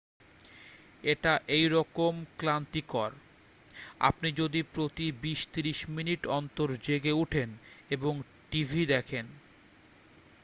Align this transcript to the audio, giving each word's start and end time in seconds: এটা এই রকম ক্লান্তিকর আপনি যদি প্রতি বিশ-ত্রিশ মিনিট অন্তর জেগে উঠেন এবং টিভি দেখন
এটা 1.03 1.33
এই 1.49 1.65
রকম 1.67 2.13
ক্লান্তিকর 2.37 3.11
আপনি 4.01 4.27
যদি 4.31 4.59
প্রতি 4.73 5.05
বিশ-ত্রিশ 5.21 5.79
মিনিট 5.89 6.21
অন্তর 6.31 6.69
জেগে 6.83 7.13
উঠেন 7.23 7.49
এবং 7.89 8.13
টিভি 8.51 8.81
দেখন 8.85 9.25